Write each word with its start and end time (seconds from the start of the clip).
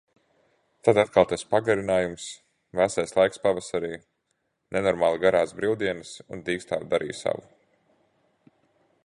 Tad 0.87 0.99
atkal 1.01 1.25
tas 1.31 1.43
pagarinājums. 1.51 2.25
Vēsais 2.79 3.13
laiks 3.19 3.43
pavasarī. 3.45 3.93
Nenormāli 4.79 5.23
garās 5.27 5.55
brīvdienas 5.61 6.17
un 6.37 6.43
dīkstāve 6.49 6.91
darīja 6.97 7.21
savu. 7.21 7.47